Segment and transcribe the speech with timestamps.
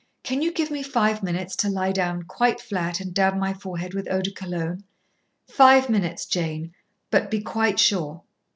[0.23, 3.93] Can you give me five minutes to lie down quite flat and dab my forehead
[3.93, 4.83] with eau de cologne?
[5.47, 6.73] Five minutes, Jane.
[7.11, 8.23] But be quite sure."